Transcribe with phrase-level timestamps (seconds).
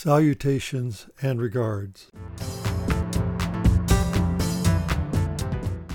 [0.00, 2.12] Salutations and regards.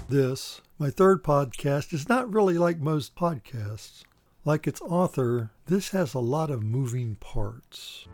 [0.10, 4.04] This, my third podcast, is not really like most podcasts.
[4.43, 8.05] Like its author, this has a lot of moving parts.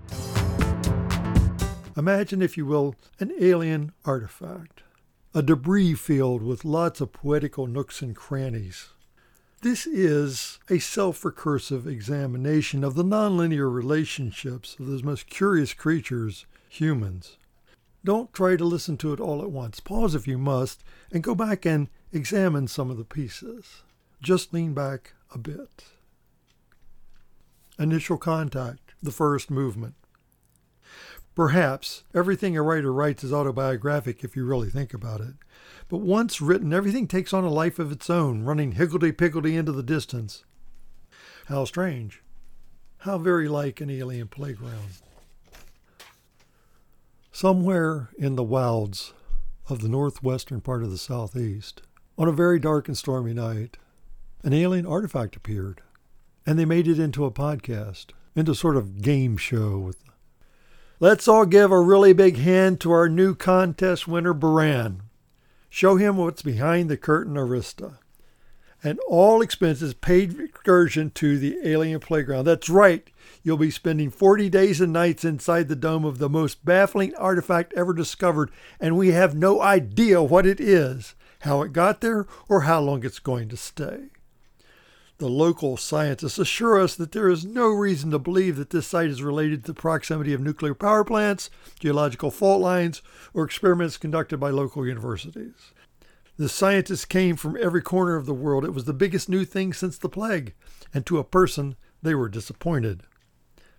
[1.97, 4.83] Imagine, if you will, an alien artifact,
[5.33, 8.89] a debris field with lots of poetical nooks and crannies.
[9.61, 16.45] This is a self recursive examination of the nonlinear relationships of those most curious creatures,
[16.69, 17.35] humans.
[18.05, 19.81] Don't try to listen to it all at once.
[19.81, 23.83] Pause if you must and go back and examine some of the pieces.
[24.21, 25.83] Just lean back a bit.
[27.77, 29.95] Initial contact, the first movement.
[31.39, 35.35] Perhaps everything a writer writes is autobiographic if you really think about it.
[35.87, 39.81] But once written, everything takes on a life of its own, running higgledy-piggledy into the
[39.81, 40.43] distance.
[41.45, 42.21] How strange.
[42.97, 44.97] How very like an alien playground.
[47.31, 49.13] Somewhere in the wilds
[49.69, 51.83] of the northwestern part of the southeast,
[52.17, 53.77] on a very dark and stormy night,
[54.43, 55.79] an alien artifact appeared,
[56.45, 60.03] and they made it into a podcast, into a sort of game show with
[61.01, 65.03] Let's all give a really big hand to our new contest winner, Baran.
[65.69, 67.99] Show him what's behind the curtain, Arista.
[68.83, 72.43] An all expenses paid excursion to the alien playground.
[72.43, 73.09] That's right.
[73.43, 77.71] You'll be spending 40 days and nights inside the dome of the most baffling artifact
[77.77, 82.61] ever discovered, and we have no idea what it is, how it got there, or
[82.61, 84.09] how long it's going to stay.
[85.19, 89.09] The local scientists assure us that there is no reason to believe that this site
[89.09, 93.01] is related to the proximity of nuclear power plants, geological fault lines,
[93.33, 95.73] or experiments conducted by local universities.
[96.37, 98.63] The scientists came from every corner of the world.
[98.63, 100.53] It was the biggest new thing since the plague,
[100.93, 103.01] and to a person, they were disappointed.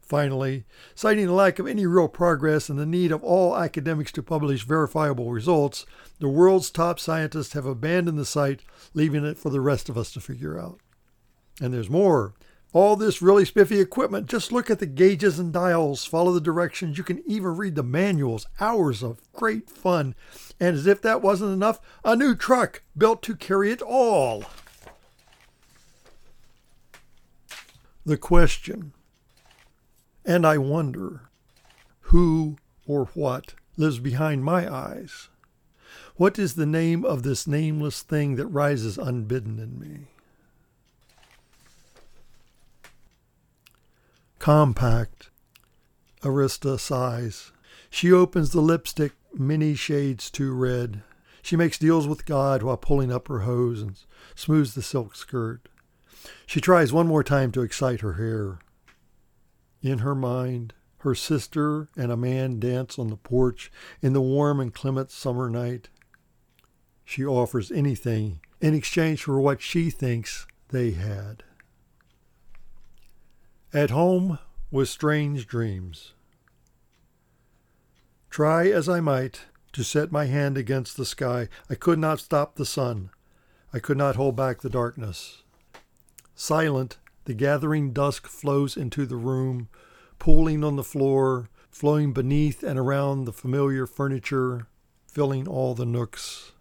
[0.03, 4.23] Finally, citing the lack of any real progress and the need of all academics to
[4.23, 5.87] publish verifiable results,
[6.19, 8.61] the world's top scientists have abandoned the site,
[8.93, 10.81] leaving it for the rest of us to figure out.
[11.61, 12.35] And there's more.
[12.73, 16.97] All this really spiffy equipment, just look at the gauges and dials, follow the directions.
[16.97, 18.47] You can even read the manuals.
[18.61, 20.15] Hours of great fun.
[20.61, 24.45] And as if that wasn't enough, a new truck built to carry it all.
[28.07, 28.93] The question,
[30.25, 31.29] and I wonder,
[32.03, 32.57] who
[32.87, 35.29] or what lives behind my eyes?
[36.17, 40.07] What is the name of this nameless thing that rises unbidden in me?
[44.41, 45.31] Compact.
[46.23, 47.53] Arista sighs.
[47.91, 51.03] She opens the lipstick many shades too red.
[51.43, 53.97] She makes deals with God while pulling up her hose and
[54.35, 55.69] smooths the silk skirt.
[56.47, 58.59] She tries one more time to excite her hair.
[59.83, 63.71] In her mind, her sister and a man dance on the porch
[64.03, 65.89] in the warm and clement summer night.
[67.05, 71.43] She offers anything in exchange for what she thinks they had.
[73.73, 74.41] At home
[74.73, 76.15] with strange dreams.
[78.29, 79.43] Try as I might
[79.73, 83.11] to set my hand against the sky, I could not stop the sun.
[83.73, 85.45] I could not hold back the darkness.
[86.35, 89.69] Silent, the gathering dusk flows into the room,
[90.19, 94.67] pooling on the floor, flowing beneath and around the familiar furniture,
[95.07, 96.53] filling all the nooks.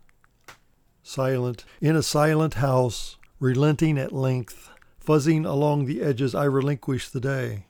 [1.02, 4.70] Silent, in a silent house, relenting at length,
[5.10, 7.66] Fuzzing along the edges, I relinquish the day.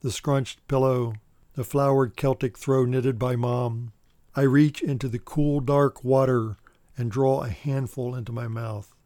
[0.00, 1.14] The scrunched pillow,
[1.54, 3.92] the flowered Celtic throw knitted by Mom.
[4.34, 6.56] I reach into the cool, dark water
[6.96, 8.96] and draw a handful into my mouth.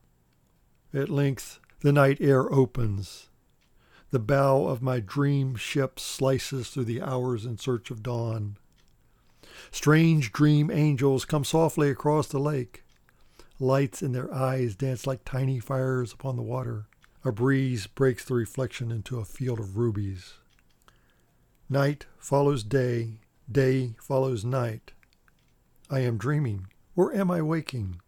[0.95, 3.29] At length, the night air opens.
[4.11, 8.57] The bow of my dream ship slices through the hours in search of dawn.
[9.71, 12.85] Strange dream angels come softly across the lake.
[13.61, 16.87] Lights in their eyes dance like tiny fires upon the water.
[17.25, 20.35] A breeze breaks the reflection into a field of rubies.
[21.69, 23.21] Night follows day,
[23.51, 24.91] day follows night.
[25.89, 26.67] I am dreaming,
[26.97, 28.01] or am I waking?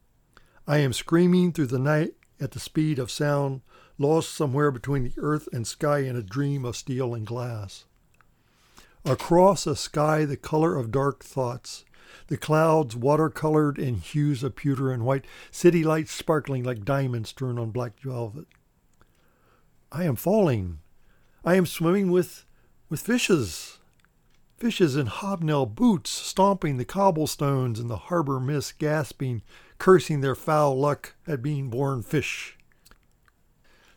[0.67, 3.61] I am screaming through the night at the speed of sound,
[3.99, 7.85] lost somewhere between the earth and sky in a dream of steel and glass.
[9.05, 11.85] Across a sky the color of dark thoughts,
[12.27, 17.59] the clouds watercolored in hues of pewter and white, city lights sparkling like diamonds strewn
[17.59, 18.47] on black velvet.
[19.95, 20.81] I am falling.
[21.45, 22.45] I am swimming with
[22.89, 23.79] with fishes.
[24.57, 29.43] Fishes in hobnail boots, stomping the cobblestones in the harbor mist, gasping,
[29.79, 32.59] cursing their foul luck at being born fish.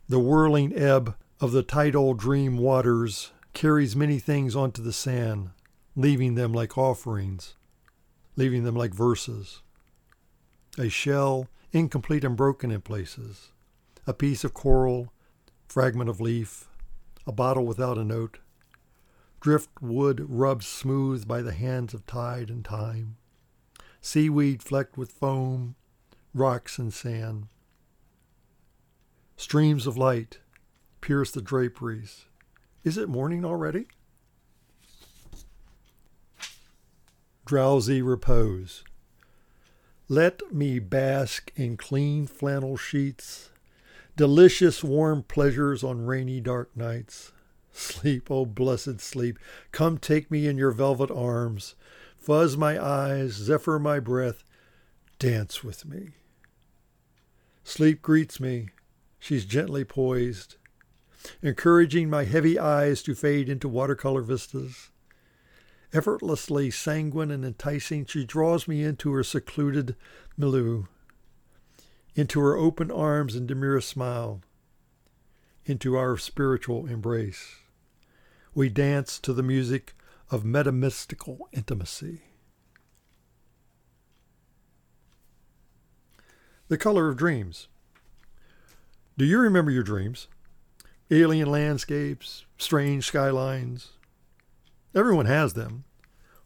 [0.08, 5.50] The whirling ebb of the tidal dream waters carries many things onto the sand,
[5.96, 7.56] leaving them like offerings,
[8.36, 9.64] leaving them like verses.
[10.78, 13.52] A shell, incomplete and broken in places,
[14.06, 15.12] a piece of coral,
[15.68, 16.68] fragment of leaf,
[17.26, 18.40] a bottle without a note,
[19.40, 23.18] driftwood rubbed smooth by the hands of tide and time,
[24.02, 25.76] seaweed flecked with foam,
[26.34, 27.48] rocks and sand.
[29.36, 30.40] Streams of light
[31.02, 32.26] pierce the draperies.
[32.84, 33.88] Is it morning already?
[37.46, 38.84] Drowsy repose.
[40.10, 43.52] Let me bask in clean flannel sheets,
[44.18, 47.32] delicious warm pleasures on rainy dark nights.
[47.72, 49.38] Sleep, oh blessed sleep,
[49.72, 51.76] come take me in your velvet arms,
[52.18, 54.44] fuzz my eyes, zephyr my breath,
[55.20, 56.10] dance with me.
[57.64, 58.70] Sleep greets me,
[59.20, 60.56] she's gently poised,
[61.44, 64.90] encouraging my heavy eyes to fade into watercolor vistas.
[65.94, 69.96] Effortlessly sanguine and enticing, she draws me into her secluded
[70.36, 70.86] milieu,
[72.18, 74.42] into her open arms and demure smile,
[75.66, 77.58] into our spiritual embrace.
[78.54, 79.94] We dance to the music
[80.30, 82.24] of metamystical intimacy.
[86.68, 87.70] The color of dreams.
[89.18, 90.28] Do you remember your dreams?
[91.10, 93.92] Alien landscapes, strange skylines,
[94.98, 95.84] Everyone has them.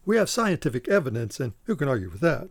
[0.06, 2.50] We have scientific evidence, and who can argue with that?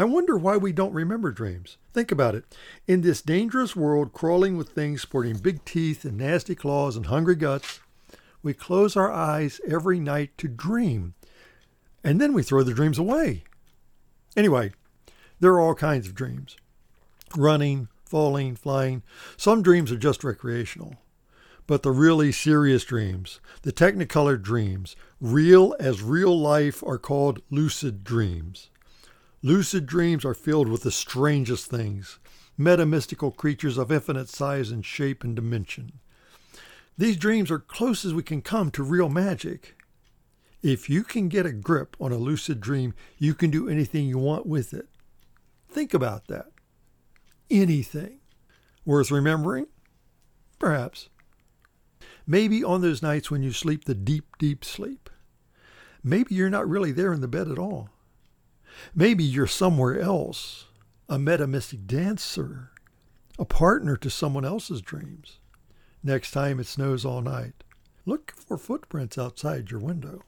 [0.00, 1.76] I wonder why we don't remember dreams.
[1.92, 2.56] Think about it.
[2.88, 7.36] In this dangerous world, crawling with things sporting big teeth and nasty claws and hungry
[7.36, 7.80] guts,
[8.42, 11.12] we close our eyes every night to dream,
[12.02, 13.44] and then we throw the dreams away.
[14.38, 14.72] Anyway,
[15.38, 16.56] there are all kinds of dreams
[17.36, 19.02] running, falling, flying.
[19.36, 20.94] Some dreams are just recreational.
[21.66, 28.02] But the really serious dreams, the technicolor dreams, real as real life, are called lucid
[28.02, 28.70] dreams.
[29.42, 32.18] Lucid dreams are filled with the strangest things,
[32.58, 35.92] metamystical creatures of infinite size and shape and dimension.
[36.98, 39.76] These dreams are close as we can come to real magic.
[40.62, 44.18] If you can get a grip on a lucid dream, you can do anything you
[44.18, 44.90] want with it.
[45.70, 46.48] Think about that.
[47.50, 48.18] Anything.
[48.84, 49.68] Worth remembering?
[50.58, 51.08] Perhaps.
[52.26, 55.08] Maybe on those nights when you sleep the deep, deep sleep.
[56.04, 57.88] Maybe you're not really there in the bed at all.
[58.94, 60.66] Maybe you're somewhere else,
[61.08, 62.70] a metamystic dancer,
[63.38, 65.38] a partner to someone else's dreams.
[66.02, 67.64] Next time it snows all night,
[68.06, 70.22] look for footprints outside your window.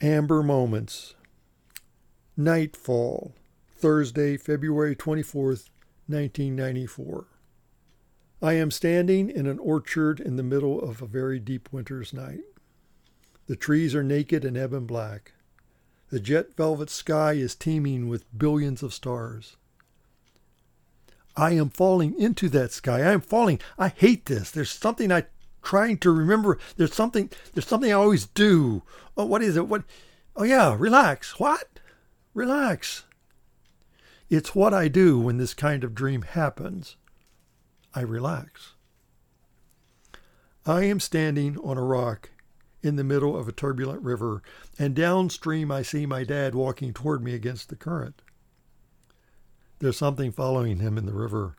[0.00, 1.14] Amber Moments.
[2.36, 3.34] Nightfall,
[3.76, 5.68] Thursday, February 24th,
[6.06, 7.26] 1994.
[8.40, 12.40] I am standing in an orchard in the middle of a very deep winter's night.
[13.50, 15.32] The trees are naked and ebon black.
[16.10, 19.56] The jet velvet sky is teeming with billions of stars.
[21.36, 23.00] I am falling into that sky.
[23.00, 23.58] I am falling.
[23.76, 24.52] I hate this.
[24.52, 25.24] There's something I
[25.64, 26.60] trying to remember.
[26.76, 28.84] There's something there's something I always do.
[29.16, 29.66] Oh, what is it?
[29.66, 29.82] What
[30.36, 31.40] Oh yeah, relax.
[31.40, 31.80] What?
[32.34, 33.02] Relax.
[34.28, 36.94] It's what I do when this kind of dream happens.
[37.96, 38.74] I relax.
[40.64, 42.30] I am standing on a rock
[42.82, 44.42] in the middle of a turbulent river,
[44.78, 48.22] and downstream I see my dad walking toward me against the current.
[49.78, 51.56] There's something following him in the river.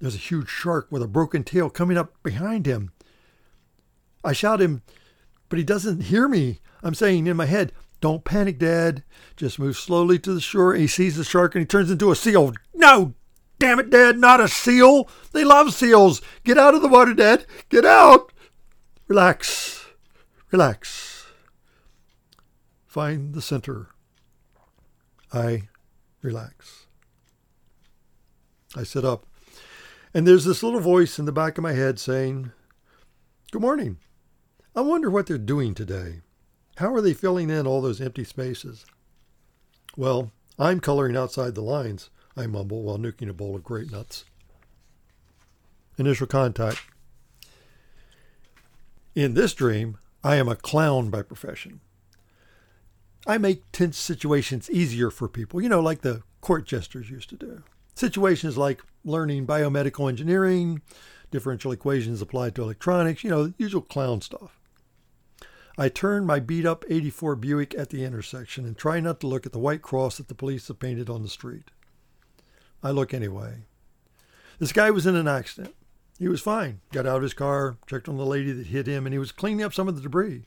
[0.00, 2.92] There's a huge shark with a broken tail coming up behind him.
[4.22, 4.82] I shout him,
[5.48, 6.60] but he doesn't hear me.
[6.82, 9.04] I'm saying in my head, Don't panic, Dad.
[9.36, 10.74] Just move slowly to the shore.
[10.74, 12.52] He sees the shark and he turns into a seal.
[12.74, 13.14] No,
[13.58, 15.08] Damn it, Dad, not a seal.
[15.32, 16.20] They love seals.
[16.44, 17.46] Get out of the water, Dad.
[17.68, 18.32] Get out.
[19.06, 19.83] Relax.
[20.54, 21.26] Relax.
[22.86, 23.88] Find the center.
[25.32, 25.62] I
[26.22, 26.86] relax.
[28.76, 29.26] I sit up.
[30.14, 32.52] And there's this little voice in the back of my head saying,
[33.50, 33.98] Good morning.
[34.76, 36.20] I wonder what they're doing today.
[36.76, 38.86] How are they filling in all those empty spaces?
[39.96, 42.10] Well, I'm coloring outside the lines.
[42.36, 44.24] I mumble while nuking a bowl of grape nuts.
[45.98, 46.80] Initial contact.
[49.16, 51.80] In this dream, I am a clown by profession.
[53.26, 57.36] I make tense situations easier for people, you know, like the court jesters used to
[57.36, 57.62] do.
[57.94, 60.80] Situations like learning biomedical engineering,
[61.30, 64.58] differential equations applied to electronics, you know, the usual clown stuff.
[65.76, 69.44] I turn my beat up 84 Buick at the intersection and try not to look
[69.44, 71.70] at the white cross that the police have painted on the street.
[72.82, 73.64] I look anyway.
[74.58, 75.74] This guy was in an accident.
[76.18, 76.80] He was fine.
[76.92, 79.32] Got out of his car, checked on the lady that hit him, and he was
[79.32, 80.44] cleaning up some of the debris.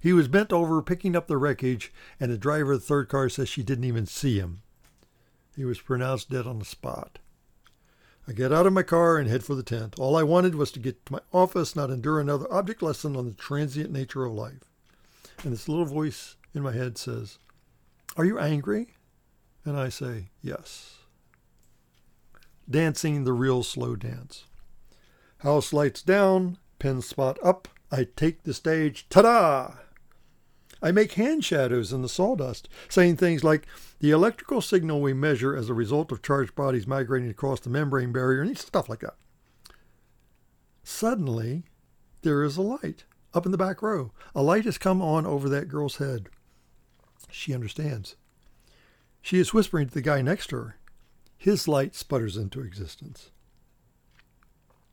[0.00, 3.28] He was bent over picking up the wreckage, and the driver of the third car
[3.28, 4.62] says she didn't even see him.
[5.56, 7.18] He was pronounced dead on the spot.
[8.26, 9.98] I get out of my car and head for the tent.
[9.98, 13.26] All I wanted was to get to my office, not endure another object lesson on
[13.26, 14.70] the transient nature of life.
[15.42, 17.38] And this little voice in my head says,
[18.16, 18.94] Are you angry?
[19.64, 20.98] And I say, Yes.
[22.68, 24.44] Dancing the real slow dance.
[25.40, 27.68] House lights down, pin spot up.
[27.90, 29.06] I take the stage.
[29.08, 29.72] Ta da!
[30.82, 33.66] I make hand shadows in the sawdust, saying things like,
[34.00, 38.12] the electrical signal we measure as a result of charged bodies migrating across the membrane
[38.12, 39.16] barrier, and stuff like that.
[40.82, 41.64] Suddenly,
[42.22, 43.04] there is a light
[43.34, 44.12] up in the back row.
[44.34, 46.28] A light has come on over that girl's head.
[47.30, 48.16] She understands.
[49.22, 50.76] She is whispering to the guy next to her.
[51.36, 53.30] His light sputters into existence.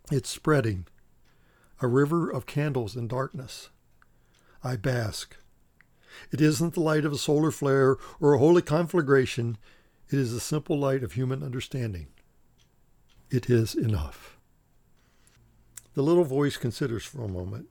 [0.09, 0.85] It's spreading,
[1.81, 3.69] a river of candles in darkness.
[4.63, 5.35] I bask.
[6.31, 9.57] It isn't the light of a solar flare or a holy conflagration.
[10.09, 12.07] It is the simple light of human understanding.
[13.29, 14.37] It is enough.
[15.93, 17.67] The little voice considers for a moment,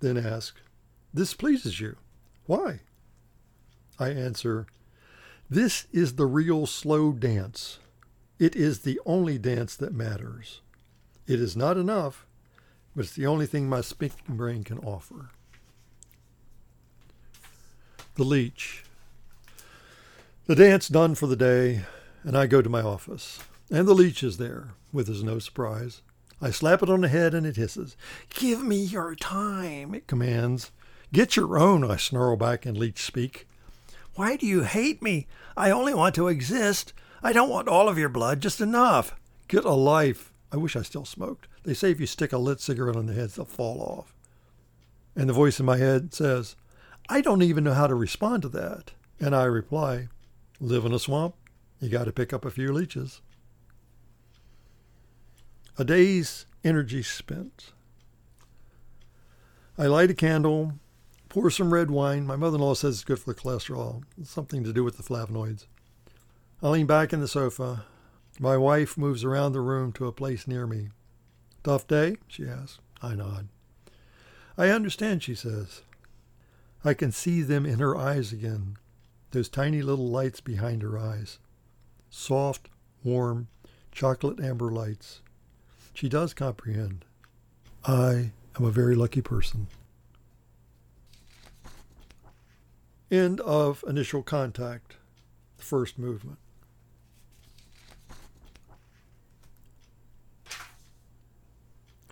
[0.00, 0.60] then asks,
[1.14, 1.96] This pleases you.
[2.46, 2.80] Why?
[4.00, 4.66] I answer,
[5.48, 7.78] This is the real slow dance.
[8.40, 10.60] It is the only dance that matters.
[11.28, 12.26] It is not enough,
[12.96, 15.28] but it's the only thing my speaking brain can offer
[18.14, 18.82] the leech.
[20.46, 21.82] The dance done for the day,
[22.24, 23.38] and I go to my office.
[23.70, 26.02] And the leech is there, with as no surprise.
[26.42, 27.96] I slap it on the head and it hisses.
[28.30, 30.72] Give me your time, it commands.
[31.12, 33.46] Get your own, I snarl back in leech speak.
[34.14, 35.26] Why do you hate me?
[35.56, 36.92] I only want to exist.
[37.22, 39.14] I don't want all of your blood, just enough.
[39.46, 40.27] Get a life.
[40.50, 41.48] I wish I still smoked.
[41.64, 44.14] They say if you stick a lit cigarette on the heads, they'll fall off.
[45.14, 46.56] And the voice in my head says,
[47.08, 48.92] I don't even know how to respond to that.
[49.20, 50.08] And I reply,
[50.60, 51.34] live in a swamp,
[51.80, 53.20] you got to pick up a few leeches.
[55.76, 57.72] A day's energy spent.
[59.76, 60.74] I light a candle,
[61.28, 62.26] pour some red wine.
[62.26, 64.96] My mother in law says it's good for the cholesterol, it's something to do with
[64.96, 65.66] the flavonoids.
[66.62, 67.84] I lean back in the sofa.
[68.40, 70.90] My wife moves around the room to a place near me.
[71.64, 72.16] Tough day?
[72.28, 72.78] she asks.
[73.02, 73.48] I nod.
[74.56, 75.82] I understand, she says.
[76.84, 78.76] I can see them in her eyes again,
[79.32, 81.38] those tiny little lights behind her eyes.
[82.10, 82.68] Soft,
[83.02, 83.48] warm,
[83.90, 85.20] chocolate amber lights.
[85.92, 87.04] She does comprehend.
[87.84, 89.66] I am a very lucky person.
[93.10, 94.96] End of initial contact,
[95.56, 96.38] first movement.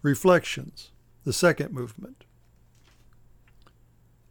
[0.07, 0.93] Reflections,
[1.25, 2.23] the second movement.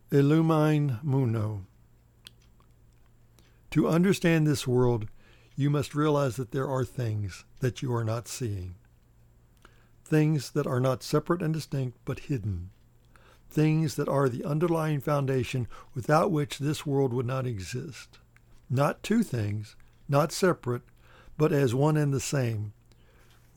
[0.09, 1.65] Illumine Mundo.
[3.71, 5.09] To understand this world,
[5.57, 8.75] you must realize that there are things that you are not seeing.
[10.05, 12.69] Things that are not separate and distinct, but hidden.
[13.49, 18.17] Things that are the underlying foundation without which this world would not exist.
[18.69, 19.75] Not two things,
[20.07, 20.83] not separate,
[21.37, 22.71] but as one and the same.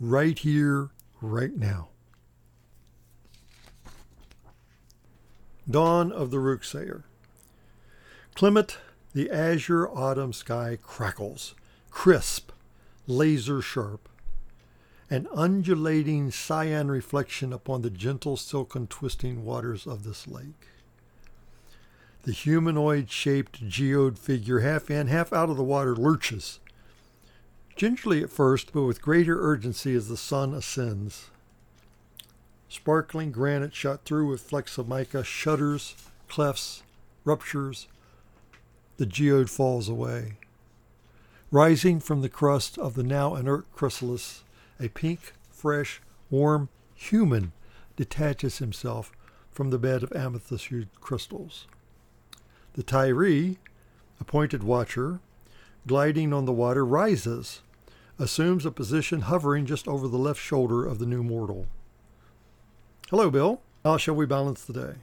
[0.01, 1.91] Right here, right now.
[5.71, 7.03] Dawn of the Rooksayer.
[8.35, 8.79] Clement,
[9.13, 11.55] the azure autumn sky crackles,
[11.91, 12.53] crisp,
[13.07, 14.09] laser sharp,
[15.11, 20.69] an undulating cyan reflection upon the gentle, silken, twisting waters of this lake.
[22.23, 26.61] The humanoid shaped geode figure, half in, half out of the water, lurches.
[27.77, 31.31] Gingerly at first, but with greater urgency as the sun ascends.
[32.69, 35.95] Sparkling granite shot through with flecks of mica shudders,
[36.29, 36.83] clefts,
[37.25, 37.89] ruptures.
[38.99, 40.35] The geode falls away.
[41.51, 44.43] Rising from the crust of the now inert chrysalis,
[44.79, 47.53] a pink, fresh, warm human
[47.97, 49.13] detaches himself
[49.51, 51.67] from the bed of amethyst hued crystals.
[52.75, 53.59] The Tyree,
[54.21, 55.21] appointed watcher,
[55.87, 57.63] gliding on the water, rises,
[58.19, 61.67] assumes a position hovering just over the left shoulder of the new mortal.
[63.11, 63.63] Hello, Bill.
[63.85, 64.95] How shall we balance the day?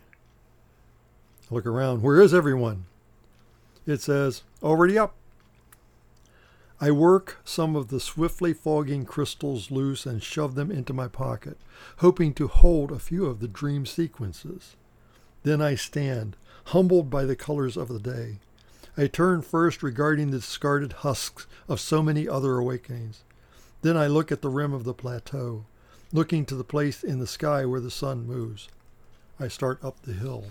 [1.50, 2.04] I look around.
[2.04, 2.86] Where is everyone?
[3.88, 5.16] It says, already up.
[6.80, 11.58] I work some of the swiftly fogging crystals loose and shove them into my pocket,
[11.98, 14.76] hoping to hold a few of the dream sequences.
[15.42, 16.36] Then I stand,
[16.66, 18.38] humbled by the colors of the day.
[18.96, 23.24] I turn first regarding the discarded husks of so many other awakenings.
[23.82, 25.66] Then I look at the rim of the plateau
[26.12, 28.70] looking to the place in the sky where the sun moves.
[29.40, 30.46] I start up the hill.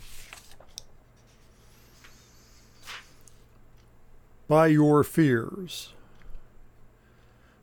[4.46, 5.92] By your fears.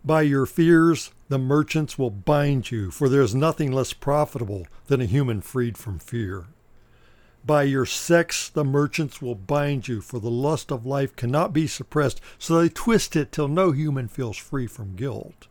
[0.04, 5.00] By your fears, the merchants will bind you, for there is nothing less profitable than
[5.00, 6.48] a human freed from fear.
[7.46, 11.68] By your sex, the merchants will bind you, for the lust of life cannot be
[11.68, 15.48] suppressed, so they twist it till no human feels free from guilt.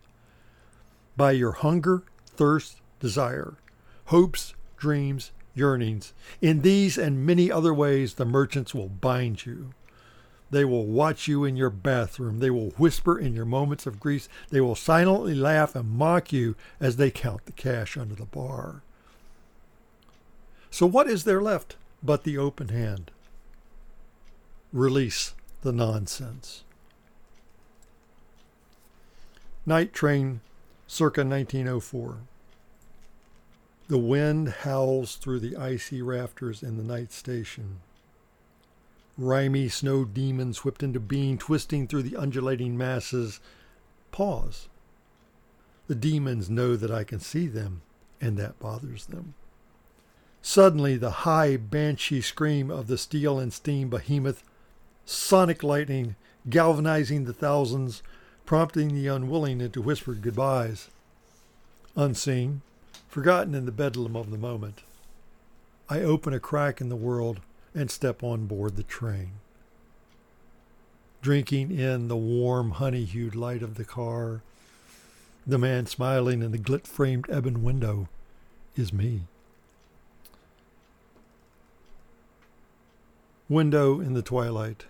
[1.16, 2.02] By your hunger,
[2.40, 3.58] thirst, desire,
[4.06, 9.74] hopes, dreams, yearnings, in these and many other ways, the merchants will bind you.
[10.50, 12.38] They will watch you in your bathroom.
[12.38, 14.26] They will whisper in your moments of grief.
[14.48, 18.80] They will silently laugh and mock you as they count the cash under the bar.
[20.70, 23.10] So, what is there left but the open hand?
[24.72, 26.64] Release the nonsense.
[29.66, 30.40] Night Train,
[30.86, 32.29] circa 1904.
[33.90, 37.80] The wind howls through the icy rafters in the night station.
[39.18, 43.40] Rimy snow demons whipped into being, twisting through the undulating masses.
[44.12, 44.68] Pause.
[45.88, 47.82] The demons know that I can see them,
[48.20, 49.34] and that bothers them.
[50.40, 54.44] Suddenly, the high banshee scream of the steel and steam behemoth,
[55.04, 56.14] sonic lightning,
[56.48, 58.04] galvanizing the thousands,
[58.46, 60.90] prompting the unwilling into whispered goodbyes.
[61.96, 62.62] Unseen,
[63.10, 64.82] forgotten in the bedlam of the moment,
[65.88, 67.40] I open a crack in the world
[67.74, 69.32] and step on board the train.
[71.20, 74.42] Drinking in the warm, honey hued light of the car,
[75.44, 78.08] the man smiling in the gilt framed ebon window
[78.76, 79.22] is me.
[83.48, 84.84] Window in the twilight.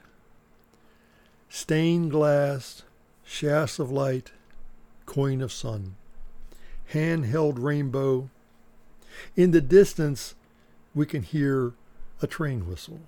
[1.48, 2.82] Stained glass,
[3.24, 4.32] shafts of light,
[5.06, 5.96] coin of sun,
[6.90, 8.28] hand-held rainbow.
[9.36, 10.34] In the distance,
[10.94, 11.72] we can hear
[12.20, 13.00] a train whistle.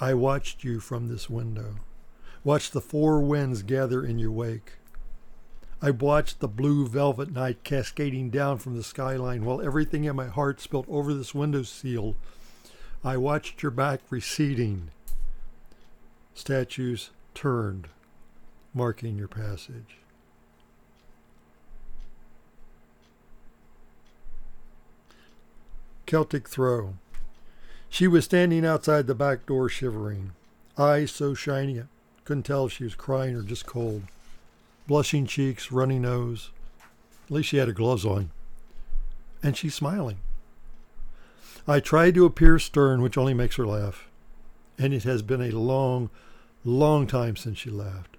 [0.00, 1.76] I watched you from this window,
[2.42, 4.72] watched the four winds gather in your wake.
[5.80, 10.26] I watched the blue velvet night cascading down from the skyline while everything in my
[10.26, 12.16] heart spilt over this window sill.
[13.04, 14.90] I watched your back receding.
[16.34, 17.88] Statues turned,
[18.72, 19.98] marking your passage.
[26.06, 26.94] Celtic throw.
[27.88, 30.32] She was standing outside the back door shivering,
[30.76, 31.84] eyes so shiny I
[32.24, 34.02] couldn't tell if she was crying or just cold.
[34.86, 36.50] Blushing cheeks, runny nose.
[37.26, 38.30] At least she had her gloves on.
[39.42, 40.18] And she's smiling.
[41.66, 44.08] I tried to appear stern, which only makes her laugh.
[44.78, 46.10] And it has been a long,
[46.64, 48.16] long time since she laughed.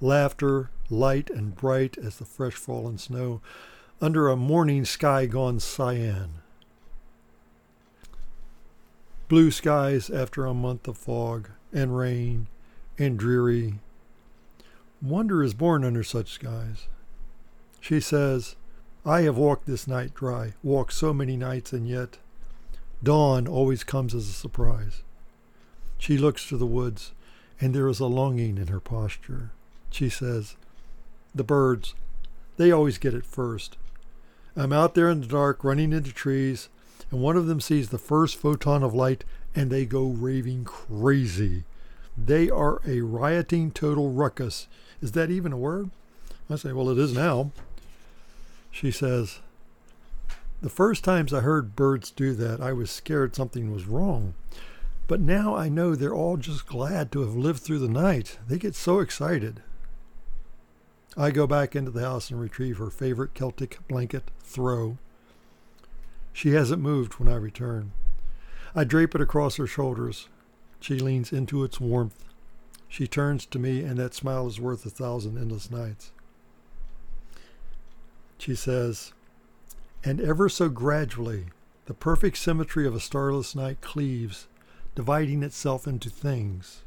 [0.00, 3.40] Laughter, light and bright as the fresh fallen snow,
[4.00, 6.41] under a morning sky gone cyan.
[9.32, 12.48] Blue skies after a month of fog and rain
[12.98, 13.78] and dreary.
[15.00, 16.86] Wonder is born under such skies.
[17.80, 18.56] She says,
[19.06, 22.18] I have walked this night dry, walked so many nights, and yet
[23.02, 25.00] dawn always comes as a surprise.
[25.96, 27.12] She looks to the woods,
[27.58, 29.52] and there is a longing in her posture.
[29.88, 30.56] She says,
[31.34, 31.94] The birds,
[32.58, 33.78] they always get it first.
[34.54, 36.68] I'm out there in the dark, running into trees,
[37.12, 39.22] and one of them sees the first photon of light
[39.54, 41.64] and they go raving crazy.
[42.16, 44.66] They are a rioting total ruckus.
[45.02, 45.90] Is that even a word?
[46.48, 47.52] I say, well, it is now.
[48.70, 49.40] She says,
[50.62, 54.32] the first times I heard birds do that, I was scared something was wrong.
[55.06, 58.38] But now I know they're all just glad to have lived through the night.
[58.48, 59.62] They get so excited.
[61.14, 64.96] I go back into the house and retrieve her favorite Celtic blanket, Throw.
[66.32, 67.92] She hasn't moved when I return.
[68.74, 70.28] I drape it across her shoulders.
[70.80, 72.24] She leans into its warmth.
[72.88, 76.12] She turns to me, and that smile is worth a thousand endless nights.
[78.38, 79.12] She says,
[80.04, 81.46] and ever so gradually,
[81.86, 84.48] the perfect symmetry of a starless night cleaves,
[84.94, 86.82] dividing itself into things.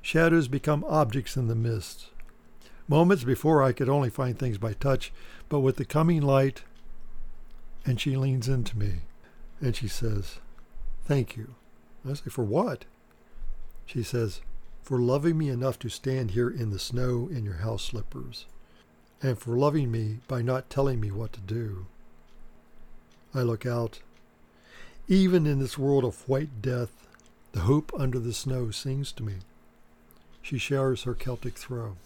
[0.00, 2.08] Shadows become objects in the mist.
[2.88, 5.12] Moments before I could only find things by touch,
[5.48, 6.62] but with the coming light,
[7.90, 9.00] and she leans into me
[9.60, 10.38] and she says,
[11.06, 11.56] Thank you.
[12.08, 12.84] I say, For what?
[13.84, 14.42] She says,
[14.80, 18.46] For loving me enough to stand here in the snow in your house slippers,
[19.20, 21.86] and for loving me by not telling me what to do.
[23.34, 23.98] I look out.
[25.08, 27.08] Even in this world of white death,
[27.50, 29.38] the hope under the snow sings to me.
[30.42, 31.96] She showers her Celtic throw.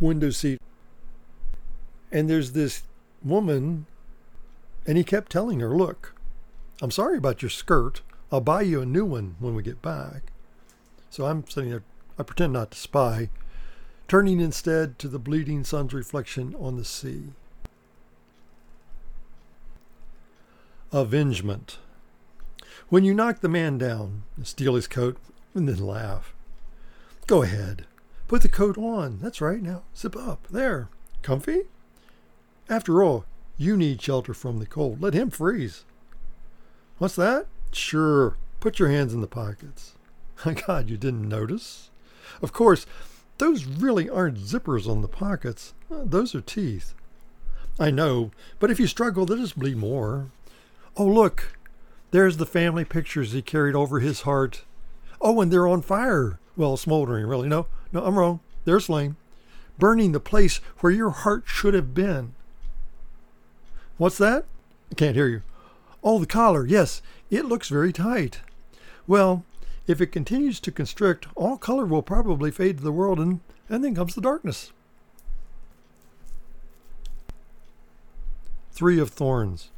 [0.00, 0.58] Window seat.
[2.10, 2.82] And there's this
[3.22, 3.86] woman,
[4.86, 6.14] and he kept telling her, Look,
[6.82, 8.02] I'm sorry about your skirt.
[8.32, 10.32] I'll buy you a new one when we get back.
[11.10, 11.82] So I'm sitting there,
[12.18, 13.30] I pretend not to spy,
[14.08, 17.32] turning instead to the bleeding sun's reflection on the sea.
[20.92, 21.78] Avengement.
[22.88, 25.16] When you knock the man down, steal his coat,
[25.54, 26.34] and then laugh.
[27.26, 27.86] Go ahead.
[28.30, 29.18] Put the coat on.
[29.20, 29.60] That's right.
[29.60, 30.46] Now zip up.
[30.46, 30.88] There.
[31.20, 31.62] Comfy?
[32.68, 33.24] After all,
[33.56, 35.02] you need shelter from the cold.
[35.02, 35.84] Let him freeze.
[36.98, 37.48] What's that?
[37.72, 38.36] Sure.
[38.60, 39.96] Put your hands in the pockets.
[40.46, 41.90] My God, you didn't notice?
[42.40, 42.86] Of course,
[43.38, 45.74] those really aren't zippers on the pockets.
[45.90, 46.94] Those are teeth.
[47.80, 50.30] I know, but if you struggle, they'll just bleed more.
[50.96, 51.58] Oh, look,
[52.12, 54.62] there's the family pictures he carried over his heart.
[55.20, 56.38] Oh, and they're on fire.
[56.60, 57.48] Well, smoldering, really.
[57.48, 58.40] No, no, I'm wrong.
[58.66, 59.16] There's flame.
[59.78, 62.34] Burning the place where your heart should have been.
[63.96, 64.44] What's that?
[64.92, 65.40] I can't hear you.
[66.04, 66.66] Oh, the collar.
[66.66, 68.42] Yes, it looks very tight.
[69.06, 69.42] Well,
[69.86, 73.82] if it continues to constrict, all color will probably fade to the world, and, and
[73.82, 74.70] then comes the darkness.
[78.70, 79.70] Three of Thorns.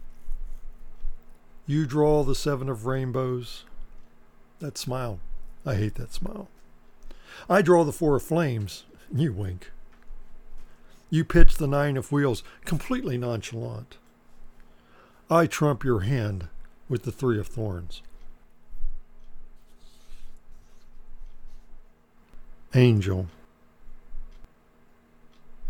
[1.64, 3.66] You draw the seven of rainbows.
[4.58, 5.20] That smile.
[5.64, 6.48] I hate that smile.
[7.48, 8.84] I draw the four of flames.
[9.14, 9.70] You wink.
[11.10, 13.98] You pitch the nine of wheels, completely nonchalant.
[15.28, 16.48] I trump your hand
[16.88, 18.00] with the three of thorns.
[22.74, 23.26] Angel.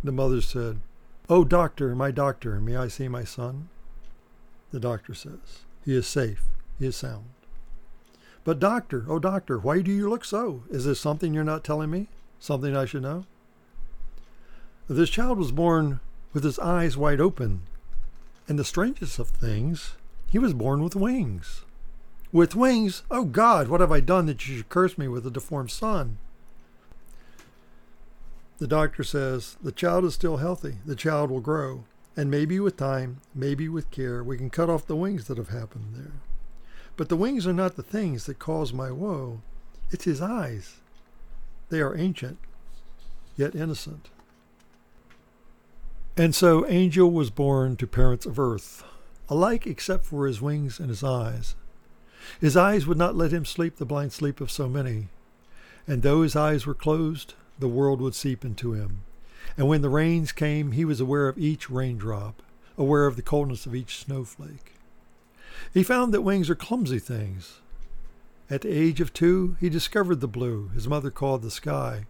[0.05, 0.79] The mother said,
[1.29, 3.69] Oh, doctor, my doctor, may I see my son?
[4.71, 6.45] The doctor says, He is safe,
[6.79, 7.25] he is sound.
[8.45, 10.65] But, doctor, oh, doctor, why do you look so?
[10.71, 12.09] Is there something you're not telling me?
[12.41, 13.25] Something I should know?
[14.89, 16.01] This child was born
[16.33, 17.63] with his eyes wide open,
[18.49, 19.95] and the strangest of things,
[20.31, 21.65] he was born with wings.
[22.33, 23.03] With wings?
[23.11, 26.19] Oh God, what have I done that you should curse me with a deformed son?
[28.59, 30.77] The doctor says the child is still healthy.
[30.87, 31.85] The child will grow.
[32.17, 35.49] And maybe with time, maybe with care, we can cut off the wings that have
[35.49, 36.13] happened there.
[36.97, 39.41] But the wings are not the things that cause my woe.
[39.91, 40.77] It's his eyes.
[41.69, 42.39] They are ancient,
[43.37, 44.11] yet innocent.
[46.17, 48.85] And so Angel was born to parents of earth,
[49.29, 51.55] alike except for his wings and his eyes.
[52.41, 55.09] His eyes would not let him sleep the blind sleep of so many.
[55.87, 59.01] And though his eyes were closed, the world would seep into him.
[59.57, 62.43] And when the rains came, he was aware of each raindrop,
[62.77, 64.72] aware of the coldness of each snowflake.
[65.73, 67.61] He found that wings are clumsy things.
[68.51, 72.07] At the age of two, he discovered the blue his mother called the sky.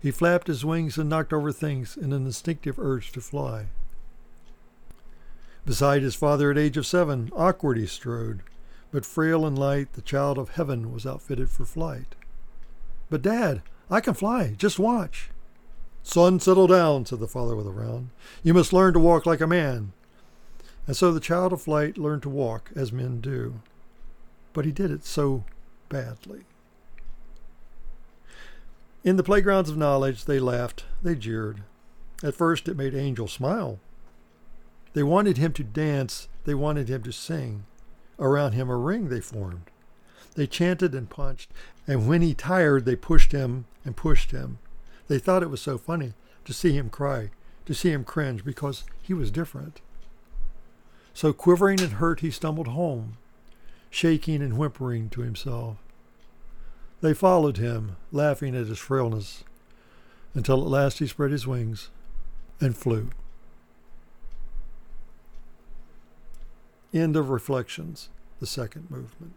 [0.00, 3.66] He flapped his wings and knocked over things in an instinctive urge to fly.
[5.64, 8.42] Beside his father at age of seven, awkward he strode,
[8.90, 12.14] but frail and light, the child of heaven was outfitted for flight.
[13.10, 14.54] But, Dad, I can fly.
[14.56, 15.30] Just watch.
[16.02, 18.10] Son, settle down, said the father with a frown.
[18.42, 19.92] You must learn to walk like a man.
[20.88, 23.60] And so the child of light learned to walk as men do.
[24.54, 25.44] But he did it so
[25.90, 26.46] badly.
[29.04, 31.62] In the playgrounds of knowledge, they laughed, they jeered.
[32.22, 33.78] At first, it made Angel smile.
[34.94, 37.64] They wanted him to dance, they wanted him to sing.
[38.18, 39.70] Around him a ring they formed.
[40.36, 41.50] They chanted and punched,
[41.86, 44.58] and when he tired, they pushed him and pushed him.
[45.06, 46.14] They thought it was so funny
[46.46, 47.30] to see him cry,
[47.66, 49.82] to see him cringe, because he was different.
[51.18, 53.16] So, quivering and hurt, he stumbled home,
[53.90, 55.78] shaking and whimpering to himself.
[57.00, 59.42] They followed him, laughing at his frailness,
[60.32, 61.90] until at last he spread his wings
[62.60, 63.10] and flew.
[66.94, 69.34] End of Reflections, the second movement.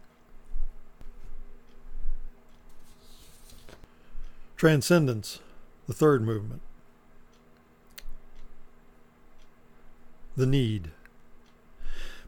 [4.56, 5.40] Transcendence,
[5.88, 6.62] the third movement.
[10.36, 10.92] The need.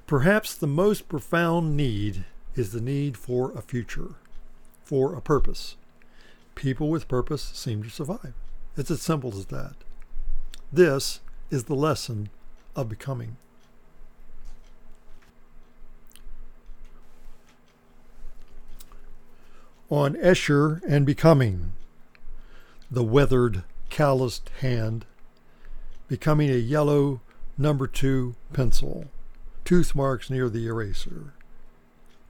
[0.07, 4.15] Perhaps the most profound need is the need for a future
[4.85, 5.77] for a purpose.
[6.55, 8.35] People with purpose seem to survive.
[8.77, 9.75] It's as simple as that.
[10.71, 12.29] This is the lesson
[12.77, 13.37] of becoming.
[19.91, 21.73] On Escher and Becoming,
[22.91, 25.07] the weathered, calloused hand,
[26.09, 27.21] becoming a yellow
[27.57, 29.07] number two pencil,
[29.65, 31.33] tooth marks near the eraser,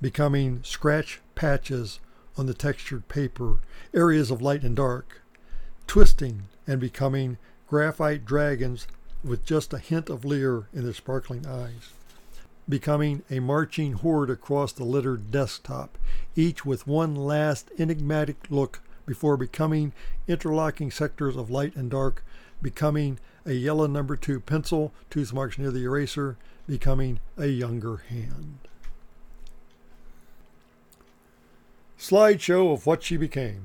[0.01, 1.99] becoming scratch patches
[2.37, 3.59] on the textured paper,
[3.93, 5.21] areas of light and dark,
[5.87, 7.37] twisting and becoming
[7.69, 8.87] graphite dragons
[9.25, 11.93] with just a hint of leer in their sparkling eyes,
[12.69, 15.99] becoming a marching horde across the littered desktop,
[16.37, 19.93] each with one last enigmatic look before becoming
[20.29, 22.25] interlocking sectors of light and dark,
[22.63, 28.59] becoming a yellow number two pencil, tooth marks near the eraser, becoming a younger hand.
[31.99, 33.65] Slideshow of what she became.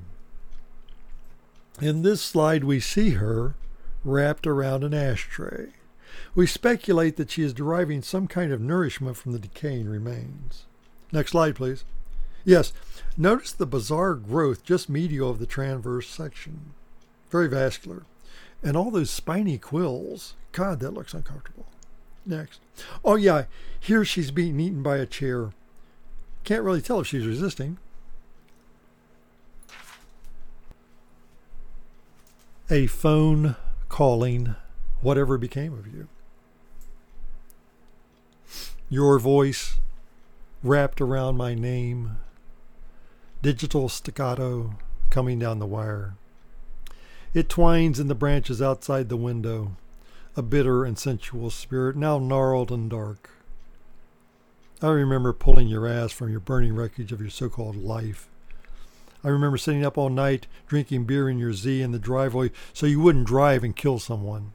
[1.80, 3.54] In this slide, we see her
[4.04, 5.68] wrapped around an ashtray.
[6.34, 10.66] We speculate that she is deriving some kind of nourishment from the decaying remains.
[11.12, 11.84] Next slide, please.
[12.44, 12.72] Yes,
[13.16, 16.72] notice the bizarre growth just medial of the transverse section.
[17.30, 18.04] Very vascular.
[18.62, 20.34] And all those spiny quills.
[20.52, 21.66] God, that looks uncomfortable.
[22.26, 22.60] Next.
[23.04, 23.44] Oh, yeah,
[23.78, 25.50] here she's being eaten by a chair.
[26.44, 27.78] Can't really tell if she's resisting.
[32.70, 33.56] A phone
[33.88, 34.54] calling
[35.00, 36.08] whatever became of you.
[38.88, 39.76] Your voice
[40.62, 42.18] wrapped around my name,
[43.42, 44.74] digital staccato
[45.10, 46.14] coming down the wire.
[47.32, 49.76] It twines in the branches outside the window,
[50.36, 53.30] a bitter and sensual spirit, now gnarled and dark.
[54.82, 58.28] I remember pulling your ass from your burning wreckage of your so called life.
[59.22, 62.86] I remember sitting up all night drinking beer in your Z in the driveway so
[62.86, 64.52] you wouldn't drive and kill someone.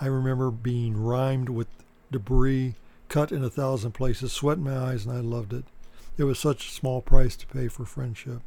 [0.00, 1.68] I remember being rimed with
[2.10, 2.76] debris,
[3.08, 5.64] cut in a thousand places, sweat in my eyes, and I loved it.
[6.16, 8.40] It was such a small price to pay for friendship.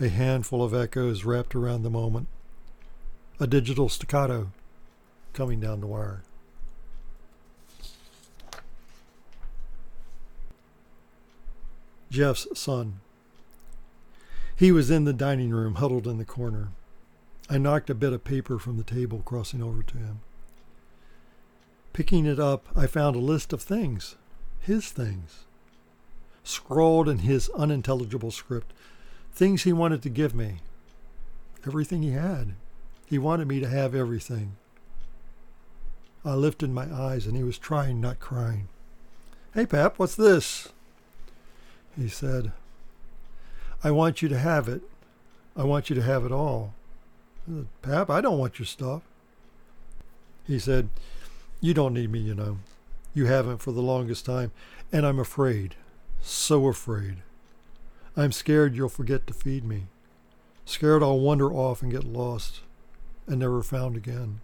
[0.00, 2.28] A handful of echoes wrapped around the moment.
[3.40, 4.52] A digital staccato
[5.32, 6.22] coming down the wire.
[12.10, 13.00] Jeff's son.
[14.54, 16.68] He was in the dining room, huddled in the corner.
[17.50, 20.20] I knocked a bit of paper from the table, crossing over to him.
[21.92, 24.16] Picking it up, I found a list of things,
[24.60, 25.44] his things,
[26.44, 28.72] scrawled in his unintelligible script,
[29.38, 30.56] things he wanted to give me,
[31.64, 32.54] everything he had.
[33.06, 34.56] He wanted me to have everything.
[36.24, 38.68] I lifted my eyes and he was trying, not crying.
[39.54, 40.70] Hey, Pap, what's this?
[41.96, 42.50] He said,
[43.84, 44.82] I want you to have it.
[45.56, 46.74] I want you to have it all.
[47.46, 49.02] I said, Pap, I don't want your stuff.
[50.48, 50.88] He said,
[51.60, 52.58] You don't need me, you know.
[53.14, 54.50] You haven't for the longest time,
[54.92, 55.76] and I'm afraid,
[56.20, 57.18] so afraid.
[58.18, 59.86] I'm scared you'll forget to feed me.
[60.66, 62.60] Scared I'll wander off and get lost
[63.26, 64.40] and never found again.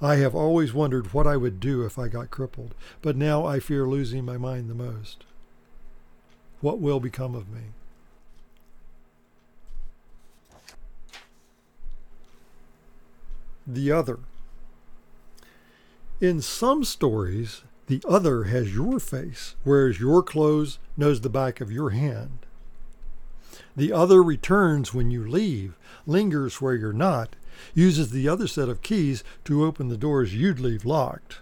[0.00, 3.58] I have always wondered what I would do if I got crippled, but now I
[3.58, 5.24] fear losing my mind the most
[6.62, 7.60] what will become of me?
[13.66, 14.20] The other.
[16.20, 21.72] In some stories, the other has your face, whereas your clothes knows the back of
[21.72, 22.46] your hand.
[23.76, 27.36] The other returns when you leave, lingers where you're not,
[27.74, 31.40] uses the other set of keys to open the doors you'd leave locked.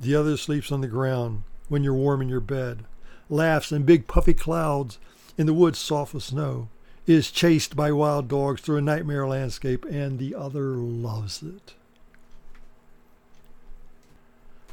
[0.00, 2.84] The other sleeps on the ground when you're warm in your bed,
[3.28, 4.98] laughs in big puffy clouds
[5.38, 6.68] in the woods soft with snow,
[7.06, 11.74] is chased by wild dogs through a nightmare landscape, and the other loves it.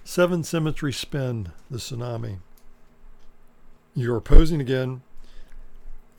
[0.04, 2.40] Seven Symmetry Spin, the tsunami.
[3.96, 5.02] You're posing again.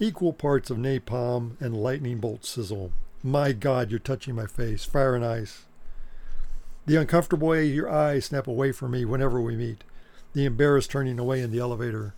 [0.00, 2.92] Equal parts of napalm and lightning bolt sizzle.
[3.22, 4.84] My God, you're touching my face.
[4.84, 5.62] Fire and ice.
[6.86, 9.84] The uncomfortable way your eyes snap away from me whenever we meet.
[10.34, 12.14] The embarrassed turning away in the elevator.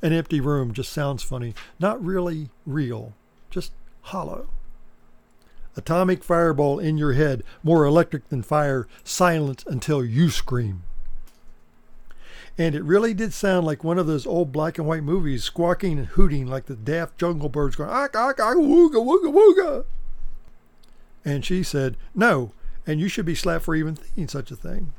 [0.00, 1.54] An empty room just sounds funny.
[1.78, 3.12] Not really real,
[3.50, 4.48] just hollow.
[5.76, 10.82] Atomic fireball in your head, more electric than fire, silent until you scream.
[12.58, 15.98] And it really did sound like one of those old black and white movies, squawking
[15.98, 19.84] and hooting like the daft jungle birds going, ah, ah, ah, wooga, wooga, wooga.
[21.24, 22.52] And she said, No,
[22.86, 24.92] and you should be slapped for even thinking such a thing.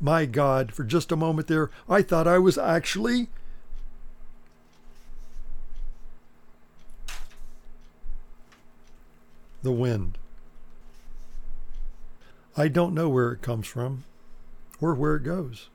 [0.00, 3.28] My God, for just a moment there, I thought I was actually
[9.62, 10.18] the wind.
[12.56, 14.04] I don't know where it comes from
[14.80, 15.68] or where it goes.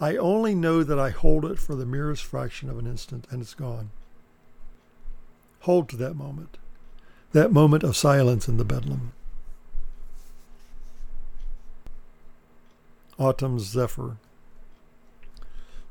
[0.00, 3.40] I only know that I hold it for the merest fraction of an instant and
[3.40, 3.90] it's gone.
[5.60, 6.58] Hold to that moment,
[7.32, 9.12] that moment of silence in the bedlam.
[13.18, 14.18] Autumn's zephyr.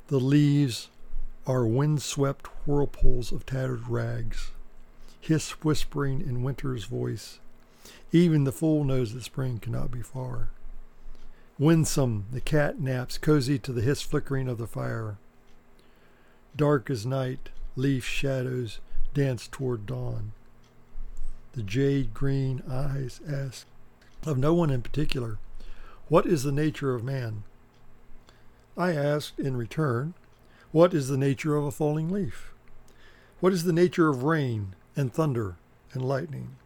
[0.08, 0.89] The leaves
[1.48, 4.52] are wind-swept whirlpools of tattered rags,
[5.20, 7.39] hiss whispering in winter's voice.
[8.12, 10.50] Even the fool knows that spring cannot be far.
[11.58, 15.15] Winsome, the cat naps, cozy to the hiss flickering of the fire.
[16.54, 18.80] Dark as night, leaf shadows
[19.13, 20.34] dance toward dawn.
[21.54, 23.65] The jade green eyes ask,
[24.26, 25.38] of no one in particular,
[26.10, 27.44] What is the nature of man?
[28.78, 30.13] I asked in return,
[30.74, 32.52] What is the nature of a falling leaf?
[33.39, 35.56] What is the nature of rain and thunder
[35.94, 36.58] and lightning?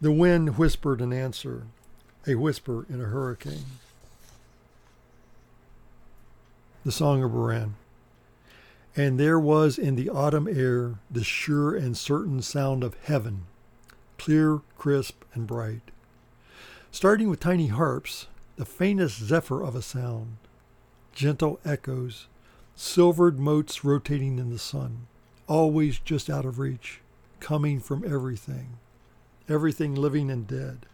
[0.00, 1.64] The wind whispered an answer,
[2.26, 3.66] a whisper in a hurricane.
[6.84, 7.72] The Song of Buran.
[8.94, 13.46] And there was in the autumn air the sure and certain sound of heaven,
[14.18, 15.90] clear, crisp, and bright.
[16.90, 20.36] Starting with tiny harps, the faintest zephyr of a sound,
[21.14, 22.26] gentle echoes,
[22.76, 25.06] silvered motes rotating in the sun,
[25.48, 27.00] always just out of reach,
[27.40, 28.76] coming from everything,
[29.48, 30.84] everything living and dead.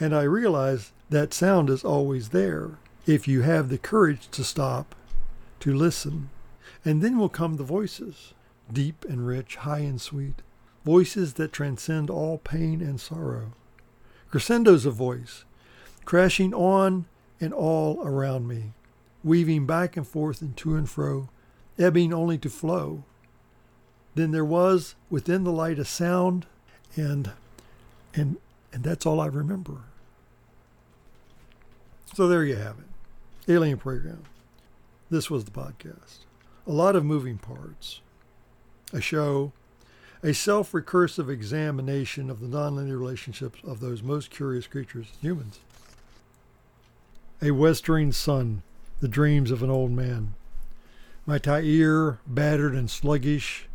[0.00, 4.96] And I realize that sound is always there if you have the courage to stop
[5.60, 6.30] to listen.
[6.84, 8.34] And then will come the voices,
[8.72, 10.42] deep and rich, high and sweet,
[10.84, 13.52] voices that transcend all pain and sorrow.
[14.30, 15.44] Crescendos of voice,
[16.04, 17.06] crashing on
[17.40, 18.72] and all around me,
[19.24, 21.28] weaving back and forth and to and fro,
[21.78, 23.04] ebbing only to flow.
[24.14, 26.46] Then there was within the light a sound,
[26.96, 27.32] and
[28.14, 28.36] and
[28.72, 29.82] and that's all I remember.
[32.14, 33.52] So there you have it.
[33.52, 34.24] Alien program.
[35.10, 36.24] This was the podcast.
[36.66, 38.00] A lot of moving parts.
[38.92, 39.52] A show,
[40.22, 45.58] a self recursive examination of the nonlinear relationships of those most curious creatures, humans.
[47.42, 48.62] A westering sun,
[49.00, 50.34] the dreams of an old man.
[51.26, 53.68] My Tyr, battered and sluggish,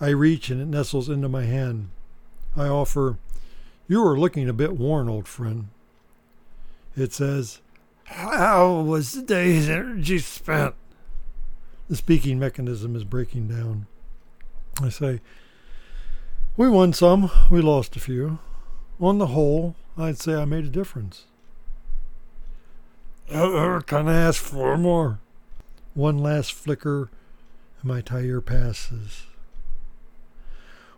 [0.00, 1.90] I reach and it nestles into my hand.
[2.56, 3.18] I offer,
[3.88, 5.68] You are looking a bit worn, old friend.
[6.96, 7.60] It says,
[8.06, 10.74] how was the day's energy spent?
[11.88, 13.86] The speaking mechanism is breaking down.
[14.82, 15.20] I say,
[16.56, 18.38] We won some, we lost a few.
[19.00, 21.24] On the whole, I'd say I made a difference.
[23.30, 25.18] Uh, can I ask for more?
[25.94, 27.10] One last flicker,
[27.80, 29.26] and my tire passes.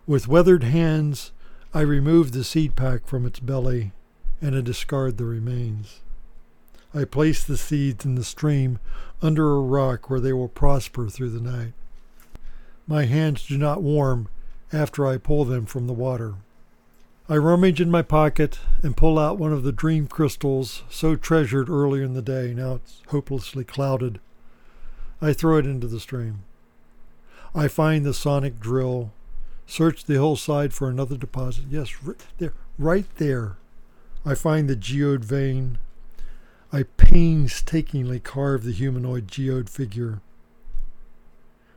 [0.05, 1.31] With weathered hands,
[1.73, 3.91] I remove the seed pack from its belly,
[4.41, 6.01] and I discard the remains.
[6.93, 8.79] I place the seeds in the stream
[9.21, 11.73] under a rock where they will prosper through the night.
[12.87, 14.27] My hands do not warm
[14.73, 16.35] after I pull them from the water.
[17.27, 21.69] I rummage in my pocket and pull out one of the dream crystals so treasured
[21.69, 22.55] earlier in the day.
[22.55, 24.19] Now it's hopelessly clouded.
[25.21, 26.39] I throw it into the stream.
[27.53, 29.11] I find the sonic drill,
[29.67, 31.65] search the hillside for another deposit.
[31.69, 31.93] Yes,
[32.39, 33.57] there, right there.
[34.25, 35.77] I find the geode vein,
[36.71, 40.21] I painstakingly carve the humanoid geode figure.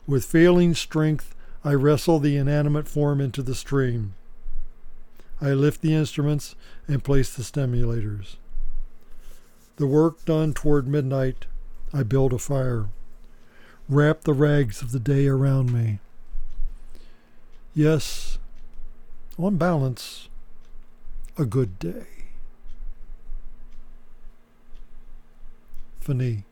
[0.06, 4.14] With failing strength, I wrestle the inanimate form into the stream.
[5.40, 6.54] I lift the instruments
[6.86, 8.36] and place the stimulators.
[9.76, 11.46] The work done toward midnight,
[11.92, 12.88] I build a fire.
[13.88, 16.00] Wrap the rags of the day around me.
[17.74, 18.38] Yes,
[19.38, 20.28] on balance,
[21.38, 22.21] a good day.
[26.02, 26.51] Fini.